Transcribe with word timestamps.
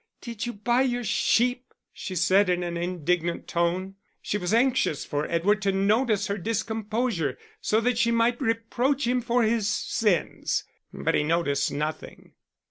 "Did 0.19 0.47
you 0.47 0.53
buy 0.53 0.81
your 0.81 1.03
sheep?" 1.03 1.75
she 1.93 2.15
said, 2.15 2.49
in 2.49 2.63
an 2.63 2.75
indignant 2.75 3.47
tone. 3.47 3.97
She 4.19 4.39
was 4.39 4.51
anxious 4.51 5.05
for 5.05 5.27
Edward 5.29 5.61
to 5.61 5.71
notice 5.71 6.25
her 6.25 6.39
discomposure, 6.39 7.37
so 7.61 7.79
that 7.81 7.99
she 7.99 8.09
might 8.09 8.41
reproach 8.41 9.05
him 9.05 9.21
for 9.21 9.43
his 9.43 9.69
sins; 9.69 10.63
but 10.91 11.13
he 11.13 11.21
noticed 11.23 11.71
nothing. 11.71 12.33